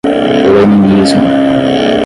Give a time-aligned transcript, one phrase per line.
[0.53, 1.19] leninismo